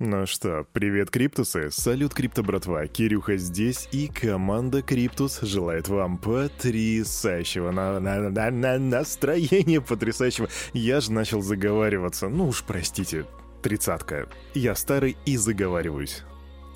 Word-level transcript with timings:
Ну 0.00 0.26
что, 0.26 0.66
привет, 0.72 1.08
Криптусы! 1.12 1.70
Салют, 1.70 2.14
Крипто 2.14 2.42
братва! 2.42 2.88
Кирюха 2.88 3.36
здесь, 3.36 3.88
и 3.92 4.08
команда 4.08 4.82
Криптус 4.82 5.40
желает 5.40 5.86
вам 5.86 6.18
потрясающего 6.18 7.70
на 7.70 8.00
на 8.00 8.28
на 8.28 8.50
на 8.50 8.78
настроения 8.80 9.80
потрясающего. 9.80 10.48
Я 10.72 11.00
же 11.00 11.12
начал 11.12 11.42
заговариваться. 11.42 12.28
Ну 12.28 12.48
уж 12.48 12.64
простите, 12.64 13.24
тридцатка. 13.62 14.28
Я 14.52 14.74
старый 14.74 15.16
и 15.26 15.36
заговариваюсь. 15.36 16.24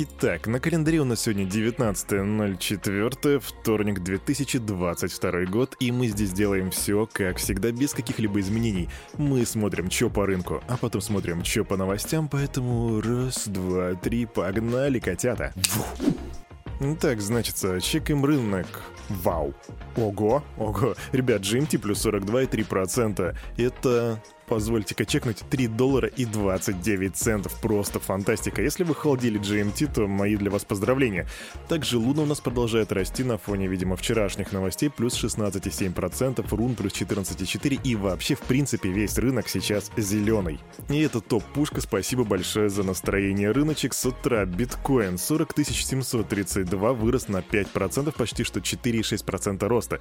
Итак, 0.01 0.47
на 0.47 0.61
календаре 0.61 1.01
у 1.01 1.05
нас 1.05 1.23
сегодня 1.23 1.45
19.04, 1.45 3.41
вторник 3.41 3.99
2022 3.99 5.47
год, 5.47 5.75
и 5.81 5.91
мы 5.91 6.07
здесь 6.07 6.31
делаем 6.31 6.71
все, 6.71 7.09
как 7.13 7.39
всегда, 7.39 7.73
без 7.73 7.95
каких-либо 7.95 8.39
изменений. 8.39 8.89
Мы 9.17 9.45
смотрим, 9.45 9.91
что 9.91 10.09
по 10.09 10.25
рынку, 10.25 10.63
а 10.69 10.77
потом 10.77 11.01
смотрим, 11.01 11.43
что 11.43 11.65
по 11.65 11.77
новостям, 11.77 12.29
поэтому 12.29 13.01
раз, 13.01 13.49
два, 13.49 13.95
три, 13.95 14.27
погнали, 14.27 15.01
котята. 15.01 15.53
Так, 17.01 17.21
значит, 17.21 17.57
чекаем 17.83 18.25
рынок. 18.25 18.69
Вау. 19.09 19.53
Ого, 19.97 20.45
ого. 20.57 20.95
Ребят, 21.11 21.43
GMT 21.43 21.77
плюс 21.81 22.07
42,3%. 22.07 23.35
Это 23.57 24.23
Позвольте-ка 24.49 25.05
чекнуть 25.05 25.39
3 25.51 25.69
доллара 25.69 26.09
и 26.09 26.25
29 26.25 27.17
центов. 27.17 27.61
Просто 27.61 28.01
фантастика. 28.01 28.63
Если 28.63 28.85
вы 28.85 28.95
холодили 28.95 29.41
GMT, 29.41 29.93
то 29.95 30.07
мои 30.07 30.37
для 30.37 30.51
вас 30.51 30.65
поздравления. 30.65 31.27
Также 31.69 31.99
Луна 31.99 32.23
у 32.23 32.27
нас 32.27 32.41
продолжает 32.41 32.93
расти 32.93 33.25
на 33.25 33.39
фоне, 33.39 33.69
видимо, 33.69 33.97
вчерашних 33.97 34.53
новостей. 34.53 34.91
Плюс 34.91 35.23
16,7%, 35.23 36.45
Рун 36.57 36.75
плюс 36.75 36.93
14,4%. 36.93 37.81
И 37.85 37.95
вообще, 37.95 38.35
в 38.35 38.41
принципе, 38.41 38.91
весь 38.91 39.19
рынок 39.19 39.49
сейчас 39.49 39.91
зеленый. 39.97 40.61
И 40.89 41.01
это 41.01 41.21
топ-пушка. 41.21 41.81
Спасибо 41.81 42.25
большое 42.25 42.69
за 42.71 42.83
настроение. 42.83 43.51
Рыночек 43.51 43.95
с 43.95 44.07
утра. 44.07 44.45
Биткоин 44.45 45.19
40 45.19 45.49
732 45.65 46.93
вырос 46.93 47.29
на 47.29 47.39
5%, 47.39 48.15
почти 48.17 48.45
что 48.45 48.61
4,6% 48.61 49.67
роста. 49.67 50.01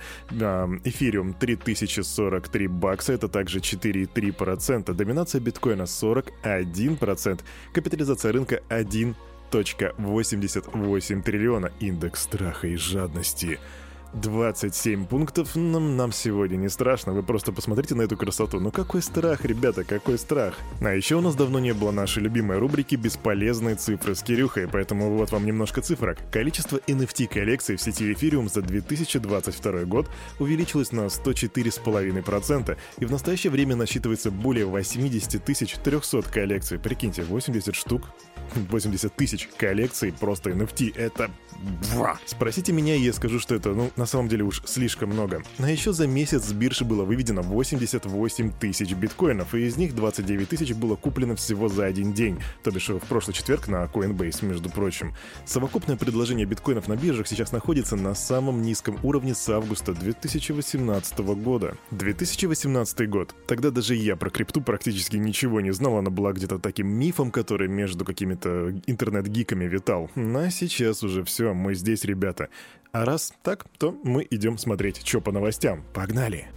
Эфириум 0.83 1.33
3043 1.33 2.67
бакса, 2.67 3.14
это 3.14 3.27
также 3.27 3.59
4,3 3.59 4.33
3%, 4.38 4.93
доминация 4.93 5.41
биткоина 5.41 5.88
41%, 5.88 7.39
капитализация 7.73 8.33
рынка 8.33 8.59
1,88 8.69 11.23
триллиона, 11.23 11.69
индекс 11.80 12.21
страха 12.21 12.67
и 12.67 12.75
жадности– 12.75 13.58
27 14.13 15.05
пунктов 15.05 15.55
нам, 15.55 15.97
нам 15.97 16.11
сегодня 16.11 16.58
не 16.58 16.69
страшно, 16.69 17.13
вы 17.13 17.23
просто 17.23 17.52
посмотрите 17.52 17.95
на 17.95 18.03
эту 18.03 18.17
красоту. 18.17 18.59
Ну 18.59 18.72
какой 18.72 19.02
страх, 19.02 19.45
ребята, 19.45 19.83
какой 19.83 20.17
страх. 20.17 20.55
А 20.81 20.89
еще 20.89 21.16
у 21.16 21.22
нас 21.22 21.36
давно 21.36 21.59
не 21.59 21.73
было 21.73 21.91
нашей 21.91 22.23
любимой 22.23 22.58
рубрики 22.58 22.95
«Бесполезные 22.95 23.75
цифры» 23.75 24.16
с 24.16 24.23
Кирюхой, 24.23 24.67
поэтому 24.67 25.16
вот 25.16 25.31
вам 25.31 25.45
немножко 25.45 25.81
цифрок. 25.81 26.17
Количество 26.31 26.77
NFT 26.77 27.27
коллекций 27.27 27.75
в 27.75 27.81
сети 27.81 28.11
Ethereum 28.11 28.49
за 28.49 28.61
2022 28.61 29.83
год 29.86 30.09
увеличилось 30.39 30.92
на 30.92 31.08
104,5%, 31.08 32.77
и 32.99 33.05
в 33.05 33.11
настоящее 33.11 33.52
время 33.52 33.75
насчитывается 33.75 34.31
более 34.31 34.66
80 34.66 35.44
300 35.44 36.21
коллекций. 36.31 36.80
Прикиньте, 36.80 37.23
80 37.23 37.75
штук 37.75 38.03
80 38.55 39.15
тысяч 39.15 39.49
коллекций 39.57 40.13
просто 40.13 40.51
NFT. 40.51 40.95
Это... 40.95 41.29
Бва! 41.93 42.19
Спросите 42.25 42.71
меня, 42.71 42.95
и 42.95 43.01
я 43.01 43.13
скажу, 43.13 43.39
что 43.39 43.55
это, 43.55 43.69
ну, 43.69 43.91
на 43.95 44.05
самом 44.05 44.27
деле 44.27 44.43
уж 44.43 44.61
слишком 44.65 45.09
много. 45.09 45.41
А 45.57 45.69
еще 45.69 45.91
за 45.91 46.05
месяц 46.05 46.43
с 46.43 46.53
биржи 46.53 46.85
было 46.85 47.03
выведено 47.03 47.41
88 47.41 48.51
тысяч 48.59 48.93
биткоинов, 48.93 49.55
и 49.55 49.65
из 49.65 49.77
них 49.77 49.95
29 49.95 50.49
тысяч 50.49 50.73
было 50.73 50.95
куплено 50.95 51.35
всего 51.35 51.67
за 51.67 51.85
один 51.85 52.13
день, 52.13 52.39
то 52.63 52.71
бишь 52.71 52.89
в 52.89 52.99
прошлый 52.99 53.33
четверг 53.33 53.67
на 53.67 53.85
Coinbase, 53.85 54.45
между 54.45 54.69
прочим. 54.69 55.15
Совокупное 55.45 55.97
предложение 55.97 56.45
биткоинов 56.45 56.87
на 56.87 56.95
биржах 56.95 57.27
сейчас 57.27 57.51
находится 57.51 57.95
на 57.95 58.13
самом 58.13 58.61
низком 58.61 58.99
уровне 59.03 59.33
с 59.33 59.49
августа 59.49 59.93
2018 59.93 61.19
года. 61.19 61.75
2018 61.91 63.09
год. 63.09 63.36
Тогда 63.47 63.71
даже 63.71 63.95
я 63.95 64.15
про 64.15 64.30
крипту 64.30 64.61
практически 64.61 65.17
ничего 65.17 65.61
не 65.61 65.71
знал, 65.71 65.97
она 65.97 66.09
была 66.09 66.33
где-то 66.33 66.59
таким 66.59 66.87
мифом, 66.87 67.31
который 67.31 67.67
между 67.67 68.05
какими-то 68.37 68.81
интернет-гиками 68.87 69.65
витал. 69.65 70.09
А 70.15 70.49
сейчас 70.49 71.03
уже 71.03 71.23
все, 71.23 71.53
мы 71.53 71.75
здесь, 71.75 72.05
ребята. 72.05 72.49
А 72.92 73.05
раз 73.05 73.33
так, 73.43 73.65
то 73.77 73.95
мы 74.03 74.25
идем 74.30 74.58
смотреть, 74.58 75.05
что 75.05 75.21
по 75.21 75.31
новостям. 75.31 75.83
Погнали! 75.93 76.48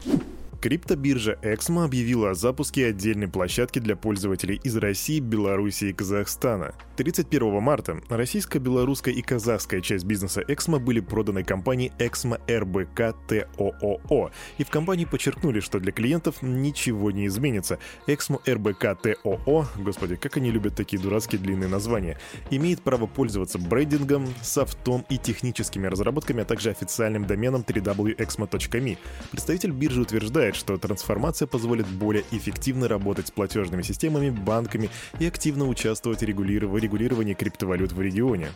Криптобиржа 0.61 1.39
Эксмо 1.41 1.85
объявила 1.85 2.31
о 2.31 2.35
запуске 2.35 2.89
отдельной 2.89 3.29
площадки 3.29 3.79
для 3.79 3.97
пользователей 3.97 4.61
из 4.63 4.77
России, 4.77 5.19
Беларуси 5.19 5.87
и 5.87 5.93
Казахстана. 5.95 6.75
31 6.99 7.63
марта 7.63 7.99
российская, 8.11 8.59
белорусская 8.59 9.15
и 9.15 9.23
казахская 9.23 9.81
часть 9.81 10.05
бизнеса 10.05 10.45
Эксмо 10.47 10.79
были 10.79 11.01
проданы 11.01 11.45
компании 11.45 11.93
Эксмо 11.99 12.41
РБК 12.47 13.17
ТООО, 13.27 14.33
и 14.59 14.65
в 14.65 14.69
компании 14.69 15.07
подчеркнули, 15.07 15.61
что 15.61 15.81
для 15.81 15.93
клиентов 15.93 16.43
ничего 16.43 17.11
не 17.11 17.27
изменится. 17.27 17.79
Эксмо 18.07 18.41
РБК 18.47 19.01
ТОО, 19.01 19.67
господи, 19.79 20.17
как 20.17 20.37
они 20.37 20.51
любят 20.51 20.75
такие 20.75 21.01
дурацкие 21.01 21.41
длинные 21.41 21.69
названия, 21.69 22.19
имеет 22.51 22.83
право 22.83 23.07
пользоваться 23.07 23.59
брендингом, 23.59 24.29
софтом 24.43 25.07
и 25.09 25.17
техническими 25.17 25.87
разработками, 25.87 26.43
а 26.43 26.45
также 26.45 26.69
официальным 26.69 27.25
доменом 27.25 27.65
www.exmo.me. 27.67 28.99
Представитель 29.31 29.71
биржи 29.71 30.03
утверждает, 30.03 30.50
считает, 30.55 30.57
что 30.57 30.79
трансформация 30.79 31.47
позволит 31.47 31.87
более 31.87 32.25
эффективно 32.31 32.89
работать 32.89 33.29
с 33.29 33.31
платежными 33.31 33.83
системами, 33.83 34.31
банками 34.31 34.91
и 35.19 35.27
активно 35.27 35.67
участвовать 35.69 36.21
в 36.21 36.25
регулировании 36.25 37.35
криптовалют 37.35 37.93
в 37.93 38.01
регионе. 38.01 38.51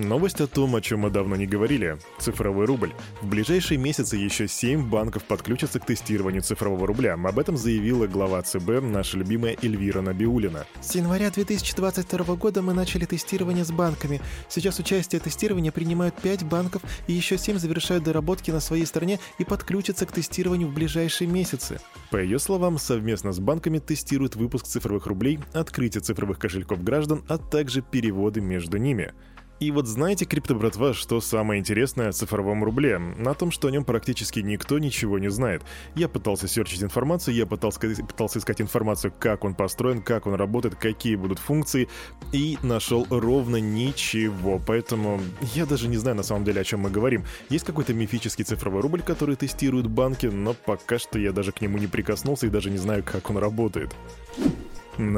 Новость 0.00 0.40
о 0.40 0.46
том, 0.46 0.74
о 0.76 0.80
чем 0.80 1.00
мы 1.00 1.10
давно 1.10 1.36
не 1.36 1.46
говорили. 1.46 1.98
Цифровой 2.18 2.64
рубль. 2.64 2.92
В 3.20 3.26
ближайшие 3.26 3.76
месяцы 3.76 4.16
еще 4.16 4.48
7 4.48 4.88
банков 4.88 5.24
подключатся 5.24 5.78
к 5.78 5.84
тестированию 5.84 6.40
цифрового 6.42 6.86
рубля. 6.86 7.14
Об 7.14 7.38
этом 7.38 7.56
заявила 7.56 8.06
глава 8.06 8.40
ЦБ, 8.40 8.80
наша 8.80 9.18
любимая 9.18 9.58
Эльвира 9.62 10.00
Набиулина. 10.00 10.64
С 10.80 10.94
января 10.94 11.30
2022 11.30 12.34
года 12.36 12.62
мы 12.62 12.72
начали 12.72 13.04
тестирование 13.04 13.64
с 13.64 13.70
банками. 13.70 14.22
Сейчас 14.48 14.78
участие 14.78 15.20
в 15.20 15.24
тестировании 15.24 15.70
принимают 15.70 16.14
5 16.16 16.44
банков 16.44 16.82
и 17.06 17.12
еще 17.12 17.36
7 17.36 17.58
завершают 17.58 18.04
доработки 18.04 18.50
на 18.50 18.60
своей 18.60 18.86
стороне 18.86 19.20
и 19.38 19.44
подключатся 19.44 20.06
к 20.06 20.12
тестированию 20.12 20.68
в 20.68 20.74
ближайшие 20.74 21.28
месяцы. 21.28 21.78
По 22.10 22.16
ее 22.16 22.38
словам, 22.38 22.78
совместно 22.78 23.32
с 23.32 23.38
банками 23.38 23.78
тестируют 23.78 24.34
выпуск 24.34 24.66
цифровых 24.66 25.06
рублей, 25.06 25.40
открытие 25.52 26.00
цифровых 26.00 26.38
кошельков 26.38 26.82
граждан, 26.82 27.22
а 27.28 27.36
также 27.36 27.82
переводы 27.82 28.40
между 28.40 28.78
ними. 28.78 29.12
И 29.60 29.70
вот 29.70 29.86
знаете, 29.86 30.24
крипто 30.24 30.54
братва, 30.54 30.94
что 30.94 31.20
самое 31.20 31.60
интересное 31.60 32.08
о 32.08 32.12
цифровом 32.12 32.64
рубле? 32.64 32.98
На 32.98 33.34
том, 33.34 33.50
что 33.50 33.68
о 33.68 33.70
нем 33.70 33.84
практически 33.84 34.40
никто 34.40 34.78
ничего 34.78 35.18
не 35.18 35.30
знает. 35.30 35.62
Я 35.94 36.08
пытался 36.08 36.48
серчить 36.48 36.82
информацию, 36.82 37.34
я 37.34 37.44
пытался, 37.44 37.78
пытался 37.78 38.38
искать 38.38 38.62
информацию, 38.62 39.12
как 39.18 39.44
он 39.44 39.54
построен, 39.54 40.00
как 40.00 40.26
он 40.26 40.32
работает, 40.32 40.76
какие 40.76 41.14
будут 41.14 41.38
функции, 41.38 41.90
и 42.32 42.56
нашел 42.62 43.06
ровно 43.10 43.56
ничего. 43.56 44.58
Поэтому 44.66 45.20
я 45.54 45.66
даже 45.66 45.88
не 45.88 45.98
знаю 45.98 46.16
на 46.16 46.22
самом 46.22 46.44
деле, 46.44 46.62
о 46.62 46.64
чем 46.64 46.80
мы 46.80 46.90
говорим. 46.90 47.26
Есть 47.50 47.66
какой-то 47.66 47.92
мифический 47.92 48.44
цифровой 48.44 48.80
рубль, 48.80 49.02
который 49.02 49.36
тестируют 49.36 49.88
банки, 49.88 50.24
но 50.24 50.54
пока 50.54 50.98
что 50.98 51.18
я 51.18 51.32
даже 51.32 51.52
к 51.52 51.60
нему 51.60 51.76
не 51.76 51.86
прикоснулся 51.86 52.46
и 52.46 52.50
даже 52.50 52.70
не 52.70 52.78
знаю, 52.78 53.04
как 53.04 53.28
он 53.28 53.36
работает. 53.36 53.94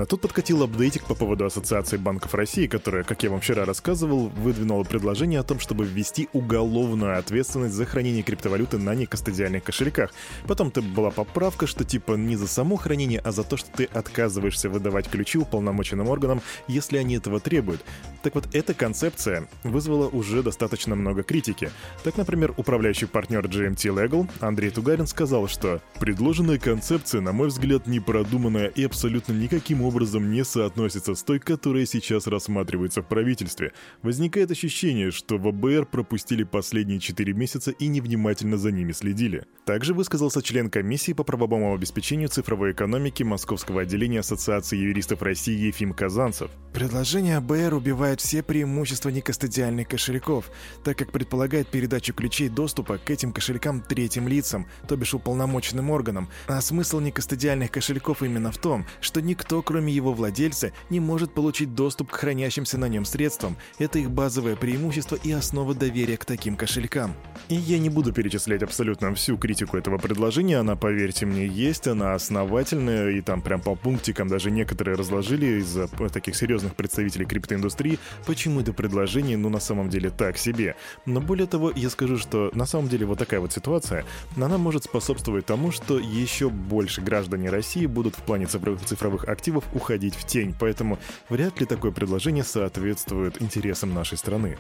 Тут 0.09 0.21
подкатил 0.21 0.63
апдейтик 0.63 1.05
по 1.05 1.15
поводу 1.17 1.45
Ассоциации 1.45 1.97
банков 1.97 2.35
России, 2.35 2.69
которая, 2.69 3.03
как 3.03 3.23
я 3.25 3.31
вам 3.31 3.41
вчера 3.41 3.65
рассказывал, 3.65 4.29
выдвинула 4.29 4.85
предложение 4.85 5.41
о 5.41 5.43
том, 5.43 5.59
чтобы 5.59 5.85
ввести 5.85 6.29
уголовную 6.33 7.19
ответственность 7.19 7.75
за 7.75 7.85
хранение 7.85 8.23
криптовалюты 8.23 8.79
на 8.79 8.95
некастодиальных 8.95 9.65
кошельках. 9.65 10.13
Потом-то 10.47 10.83
была 10.83 11.11
поправка, 11.11 11.67
что 11.67 11.85
типа 11.85 12.13
не 12.13 12.37
за 12.37 12.47
само 12.47 12.77
хранение, 12.77 13.19
а 13.19 13.33
за 13.33 13.43
то, 13.43 13.57
что 13.57 13.71
ты 13.73 13.85
отказываешься 13.85 14.69
выдавать 14.69 15.11
ключи 15.11 15.39
уполномоченным 15.39 16.09
органам, 16.09 16.43
если 16.69 16.99
они 16.99 17.17
этого 17.17 17.41
требуют. 17.41 17.85
Так 18.23 18.37
вот, 18.37 18.55
эта 18.55 18.75
концепция 18.75 19.49
вызвала 19.65 20.07
уже 20.09 20.45
достаточно 20.45 20.95
много 20.95 21.25
критики. 21.25 21.71
Так, 22.05 22.17
например, 22.17 22.55
управляющий 22.57 23.07
партнер 23.07 23.45
GMT 23.47 23.93
Legal 23.93 24.31
Андрей 24.39 24.71
Тугарин 24.71 25.09
сказал, 25.09 25.49
что 25.49 25.81
«предложенная 25.99 26.59
концепция, 26.59 27.21
на 27.21 27.33
мой 27.33 27.49
взгляд, 27.49 27.89
непродуманная 27.89 28.69
и 28.69 28.85
абсолютно 28.85 29.33
никаким 29.33 29.72
никаким 29.73 29.87
образом 29.87 30.31
не 30.31 30.45
соотносится 30.45 31.15
с 31.15 31.23
той, 31.23 31.39
которая 31.39 31.87
сейчас 31.87 32.27
рассматривается 32.27 33.01
в 33.01 33.07
правительстве. 33.07 33.73
Возникает 34.03 34.51
ощущение, 34.51 35.11
что 35.11 35.39
в 35.39 35.49
АБР 35.49 35.87
пропустили 35.87 36.45
последние 36.45 36.99
4 36.99 37.33
месяца 37.33 37.71
и 37.71 37.87
невнимательно 37.89 38.59
за 38.59 38.71
ними 38.71 38.93
следили. 38.93 39.45
Также 39.65 39.95
высказался 39.95 40.43
член 40.43 40.69
комиссии 40.69 41.13
по 41.13 41.25
правовому 41.25 41.75
обеспечению 41.75 42.29
цифровой 42.29 42.73
экономики 42.73 43.23
Московского 43.23 43.83
отделения 43.83 44.21
Ассоциации 44.21 44.77
юристов 44.77 45.23
России 45.23 45.67
Ефим 45.67 45.95
Казанцев. 45.95 46.51
Предложение 46.75 47.37
АБР 47.39 47.75
убивает 47.75 48.21
все 48.21 48.43
преимущества 48.43 49.11
некостадиальных 49.11 49.89
кошельков, 49.89 50.51
так 50.85 50.99
как 50.99 51.13
предполагает 51.13 51.69
передачу 51.69 52.13
ключей 52.13 52.49
доступа 52.49 52.99
к 52.99 53.11
этим 53.11 53.33
кошелькам 53.33 53.81
третьим 53.81 54.29
лицам, 54.29 54.67
то 54.89 54.97
бишь 54.97 55.15
уполномоченным 55.15 55.91
органам. 55.91 56.29
А 56.47 56.61
смысл 56.61 57.01
некостадиальных 57.01 57.71
кошельков 57.71 58.23
именно 58.23 58.51
в 58.51 58.59
том, 58.59 58.85
что 59.01 59.23
никто, 59.23 59.62
кроме 59.63 59.93
его 59.93 60.13
владельца, 60.13 60.73
не 60.91 61.01
может 61.01 61.33
получить 61.33 61.75
доступ 61.75 62.11
к 62.11 62.17
хранящимся 62.17 62.79
на 62.79 62.89
нем 62.89 63.05
средствам. 63.05 63.57
Это 63.79 63.99
их 63.99 64.11
базовое 64.11 64.57
преимущество 64.57 65.17
и 65.23 65.33
основа 65.33 65.75
доверия 65.75 66.17
к 66.17 66.25
таким 66.25 66.57
кошелькам. 66.57 67.15
И 67.49 67.55
я 67.55 67.79
не 67.79 67.91
буду 67.91 68.13
перечислять 68.13 68.63
абсолютно 68.63 69.15
всю 69.15 69.37
критику 69.37 69.77
этого 69.77 69.99
предложения, 69.99 70.59
она, 70.59 70.77
поверьте 70.77 71.27
мне, 71.27 71.47
есть, 71.47 71.87
она 71.87 72.15
основательная, 72.15 73.11
и 73.11 73.21
там 73.21 73.43
прям 73.43 73.61
по 73.61 73.75
пунктикам 73.75 74.29
даже 74.29 74.51
некоторые 74.51 74.97
разложили 74.97 75.61
из-за 75.61 75.89
таких 75.89 76.37
серьезных 76.37 76.75
представителей 76.75 77.27
криптоиндустрии, 77.27 77.99
почему 78.27 78.61
это 78.61 78.73
предложение, 78.73 79.37
ну, 79.37 79.49
на 79.49 79.61
самом 79.61 79.89
деле, 79.89 80.11
так 80.11 80.37
себе. 80.39 80.77
Но 81.07 81.21
более 81.21 81.47
того, 81.47 81.71
я 81.75 81.91
скажу, 81.91 82.19
что 82.19 82.51
на 82.55 82.67
самом 82.67 82.89
деле 82.89 83.07
вот 83.07 83.19
такая 83.19 83.41
вот 83.41 83.53
ситуация, 83.53 84.05
она 84.37 84.59
может 84.59 84.85
способствовать 84.85 85.47
тому, 85.47 85.73
что 85.73 85.99
еще 85.99 86.51
больше 86.51 87.01
граждане 87.01 87.51
России 87.51 87.87
будут 87.87 88.17
в 88.17 88.23
плане 88.23 88.47
цифровых, 88.47 88.83
цифровых 88.85 89.25
активов 89.43 89.65
уходить 89.75 90.15
в 90.15 90.25
тень, 90.25 90.55
поэтому 90.57 91.01
вряд 91.29 91.59
ли 91.59 91.67
такое 91.67 91.91
предложение 91.91 92.45
соответствует 92.45 93.43
интересам 93.43 93.93
нашей 93.93 94.17
страны. 94.17 94.57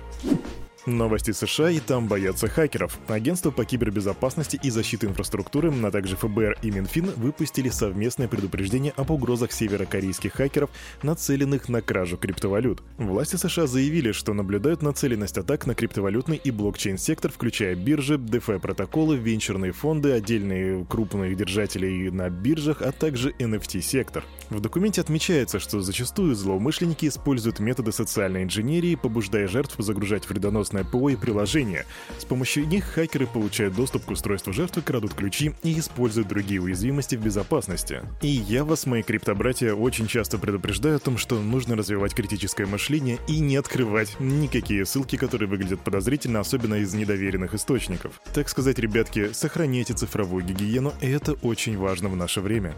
Новости 0.86 1.30
США 1.30 1.70
и 1.70 1.78
там 1.78 2.08
боятся 2.08 2.48
хакеров. 2.48 2.98
Агентство 3.06 3.52
по 3.52 3.64
кибербезопасности 3.64 4.58
и 4.60 4.68
защиты 4.68 5.06
инфраструктуры, 5.06 5.72
а 5.84 5.90
также 5.92 6.16
ФБР 6.16 6.58
и 6.62 6.72
Минфин 6.72 7.10
выпустили 7.16 7.68
совместное 7.68 8.26
предупреждение 8.26 8.92
об 8.96 9.12
угрозах 9.12 9.52
северокорейских 9.52 10.32
хакеров, 10.32 10.70
нацеленных 11.04 11.68
на 11.68 11.82
кражу 11.82 12.16
криптовалют. 12.16 12.82
Власти 12.98 13.36
США 13.36 13.68
заявили, 13.68 14.10
что 14.10 14.34
наблюдают 14.34 14.82
нацеленность 14.82 15.38
атак 15.38 15.66
на 15.66 15.76
криптовалютный 15.76 16.40
и 16.42 16.50
блокчейн-сектор, 16.50 17.30
включая 17.30 17.76
биржи, 17.76 18.14
DeFi-протоколы, 18.14 19.16
венчурные 19.16 19.70
фонды, 19.70 20.10
отдельные 20.10 20.84
крупные 20.86 21.36
держатели 21.36 22.10
на 22.10 22.28
биржах, 22.28 22.82
а 22.82 22.90
также 22.90 23.30
NFT-сектор. 23.38 24.24
В 24.50 24.58
документе 24.58 25.00
отмечается, 25.00 25.60
что 25.60 25.80
зачастую 25.80 26.34
злоумышленники 26.34 27.06
используют 27.06 27.60
методы 27.60 27.92
социальной 27.92 28.42
инженерии, 28.42 28.96
побуждая 28.96 29.46
жертв 29.46 29.76
загружать 29.78 30.28
вредоносные 30.28 30.71
безопасное 30.72 30.84
ПО 30.84 31.10
и 31.10 31.16
приложение. 31.16 31.84
С 32.18 32.24
помощью 32.24 32.66
них 32.66 32.84
хакеры 32.84 33.26
получают 33.26 33.74
доступ 33.74 34.04
к 34.04 34.10
устройству 34.10 34.52
жертвы, 34.52 34.82
крадут 34.82 35.14
ключи 35.14 35.52
и 35.62 35.78
используют 35.78 36.28
другие 36.28 36.60
уязвимости 36.60 37.16
в 37.16 37.22
безопасности. 37.22 38.00
И 38.22 38.28
я 38.28 38.64
вас, 38.64 38.86
мои 38.86 39.02
криптобратья, 39.02 39.74
очень 39.74 40.06
часто 40.06 40.38
предупреждаю 40.38 40.96
о 40.96 40.98
том, 40.98 41.18
что 41.18 41.40
нужно 41.40 41.76
развивать 41.76 42.14
критическое 42.14 42.66
мышление 42.66 43.18
и 43.28 43.38
не 43.38 43.56
открывать 43.56 44.16
никакие 44.18 44.84
ссылки, 44.86 45.16
которые 45.16 45.48
выглядят 45.48 45.80
подозрительно, 45.80 46.40
особенно 46.40 46.76
из 46.76 46.94
недоверенных 46.94 47.54
источников. 47.54 48.20
Так 48.34 48.48
сказать, 48.48 48.78
ребятки, 48.78 49.32
сохраняйте 49.32 49.94
цифровую 49.94 50.44
гигиену, 50.44 50.92
это 51.00 51.34
очень 51.42 51.76
важно 51.76 52.08
в 52.08 52.16
наше 52.16 52.40
время. 52.40 52.74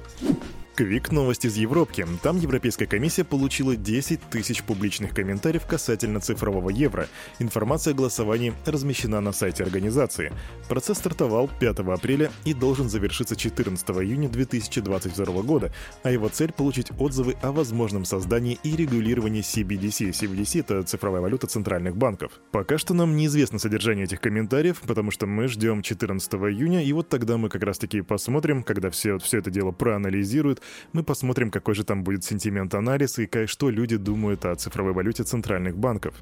Квик 0.74 1.12
новости 1.12 1.46
из 1.46 1.56
Европки. 1.56 2.04
Там 2.20 2.36
Европейская 2.36 2.86
комиссия 2.86 3.22
получила 3.22 3.76
10 3.76 4.20
тысяч 4.28 4.64
публичных 4.64 5.14
комментариев 5.14 5.66
касательно 5.66 6.18
цифрового 6.18 6.68
евро. 6.68 7.06
Информация 7.38 7.94
о 7.94 7.96
голосовании 7.96 8.52
размещена 8.66 9.20
на 9.20 9.30
сайте 9.30 9.62
организации. 9.62 10.32
Процесс 10.68 10.98
стартовал 10.98 11.48
5 11.60 11.78
апреля 11.78 12.32
и 12.44 12.54
должен 12.54 12.88
завершиться 12.88 13.36
14 13.36 13.88
июня 13.90 14.28
2022 14.28 15.42
года, 15.42 15.72
а 16.02 16.10
его 16.10 16.28
цель— 16.28 16.52
получить 16.56 16.90
отзывы 16.98 17.36
о 17.40 17.52
возможном 17.52 18.04
создании 18.04 18.58
и 18.64 18.74
регулировании 18.74 19.42
CBDC. 19.42 20.10
CBDC— 20.10 20.58
это 20.60 20.82
цифровая 20.82 21.22
валюта 21.22 21.46
центральных 21.46 21.96
банков. 21.96 22.32
Пока 22.50 22.78
что 22.78 22.94
нам 22.94 23.16
неизвестно 23.16 23.60
содержание 23.60 24.06
этих 24.06 24.20
комментариев, 24.20 24.82
потому 24.84 25.12
что 25.12 25.26
мы 25.26 25.46
ждем 25.46 25.82
14 25.82 26.34
июня, 26.34 26.82
и 26.82 26.92
вот 26.92 27.08
тогда 27.08 27.36
мы 27.36 27.48
как 27.48 27.62
раз-таки 27.62 28.00
посмотрим, 28.00 28.64
когда 28.64 28.90
все, 28.90 29.18
все 29.18 29.38
это 29.38 29.52
дело 29.52 29.70
проанализируют, 29.70 30.63
мы 30.92 31.02
посмотрим, 31.02 31.50
какой 31.50 31.74
же 31.74 31.84
там 31.84 32.04
будет 32.04 32.24
сентимент-анализ 32.24 33.18
и 33.18 33.46
что 33.46 33.70
люди 33.70 33.96
думают 33.96 34.44
о 34.44 34.54
цифровой 34.54 34.92
валюте 34.92 35.24
центральных 35.24 35.76
банков. 35.76 36.14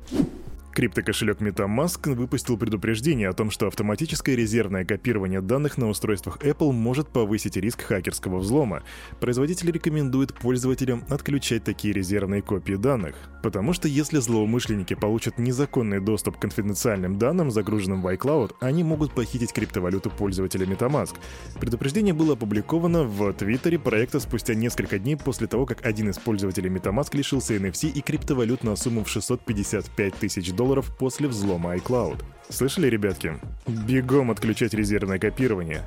Криптокошелек 0.74 1.42
MetaMask 1.42 2.14
выпустил 2.14 2.56
предупреждение 2.56 3.28
о 3.28 3.34
том, 3.34 3.50
что 3.50 3.66
автоматическое 3.66 4.34
резервное 4.34 4.86
копирование 4.86 5.42
данных 5.42 5.76
на 5.76 5.88
устройствах 5.88 6.38
Apple 6.38 6.72
может 6.72 7.08
повысить 7.08 7.58
риск 7.58 7.82
хакерского 7.82 8.38
взлома. 8.38 8.82
Производитель 9.20 9.70
рекомендует 9.70 10.32
пользователям 10.32 11.04
отключать 11.10 11.64
такие 11.64 11.92
резервные 11.92 12.40
копии 12.40 12.74
данных. 12.74 13.16
Потому 13.42 13.74
что 13.74 13.86
если 13.86 14.18
злоумышленники 14.18 14.94
получат 14.94 15.38
незаконный 15.38 16.00
доступ 16.00 16.38
к 16.38 16.40
конфиденциальным 16.40 17.18
данным, 17.18 17.50
загруженным 17.50 18.00
в 18.00 18.06
iCloud, 18.06 18.54
они 18.60 18.82
могут 18.82 19.14
похитить 19.14 19.52
криптовалюту 19.52 20.08
пользователя 20.08 20.64
MetaMask. 20.64 21.16
Предупреждение 21.60 22.14
было 22.14 22.32
опубликовано 22.32 23.04
в 23.04 23.34
Твиттере 23.34 23.78
проекта 23.78 24.20
спустя 24.20 24.54
несколько 24.54 24.98
дней 24.98 25.16
после 25.16 25.48
того, 25.48 25.66
как 25.66 25.84
один 25.84 26.08
из 26.08 26.18
пользователей 26.18 26.70
MetaMask 26.70 27.14
лишился 27.14 27.56
NFC 27.56 27.90
и 27.90 28.00
криптовалют 28.00 28.64
на 28.64 28.74
сумму 28.74 29.04
в 29.04 29.10
655 29.10 30.14
тысяч 30.14 30.50
долларов 30.52 30.61
долларов 30.62 30.92
после 30.96 31.26
взлома 31.26 31.74
iCloud. 31.74 32.22
Слышали, 32.48 32.86
ребятки? 32.86 33.32
Бегом 33.66 34.30
отключать 34.30 34.74
резервное 34.74 35.18
копирование. 35.18 35.82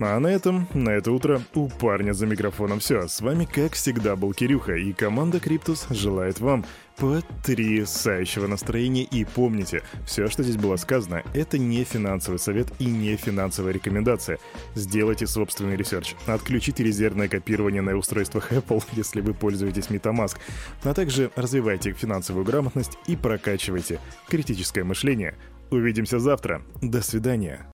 А 0.00 0.18
на 0.18 0.26
этом, 0.26 0.68
на 0.74 0.90
это 0.90 1.12
утро, 1.12 1.40
у 1.54 1.68
парня 1.68 2.12
за 2.12 2.26
микрофоном 2.26 2.80
все. 2.80 3.06
С 3.06 3.20
вами, 3.20 3.44
как 3.44 3.74
всегда, 3.74 4.16
был 4.16 4.32
Кирюха, 4.32 4.74
и 4.74 4.92
команда 4.92 5.40
Cryptus 5.40 5.86
желает 5.90 6.40
вам 6.40 6.64
потрясающего 6.96 8.46
настроения. 8.46 9.04
И 9.04 9.24
помните, 9.24 9.82
все, 10.06 10.28
что 10.28 10.42
здесь 10.42 10.56
было 10.56 10.76
сказано, 10.76 11.22
это 11.32 11.58
не 11.58 11.84
финансовый 11.84 12.38
совет 12.38 12.68
и 12.78 12.86
не 12.86 13.16
финансовая 13.16 13.72
рекомендация. 13.72 14.38
Сделайте 14.74 15.26
собственный 15.26 15.76
research. 15.76 16.14
Отключите 16.26 16.82
резервное 16.82 17.28
копирование 17.28 17.82
на 17.82 17.96
устройствах 17.96 18.52
Apple, 18.52 18.82
если 18.92 19.20
вы 19.20 19.34
пользуетесь 19.34 19.86
MetaMask, 19.86 20.36
а 20.82 20.94
также 20.94 21.30
развивайте 21.36 21.92
финансовую 21.92 22.44
грамотность 22.44 22.98
и 23.06 23.16
прокачивайте 23.16 24.00
критическое 24.28 24.84
мышление. 24.84 25.36
Увидимся 25.70 26.18
завтра. 26.18 26.62
До 26.82 27.02
свидания. 27.02 27.60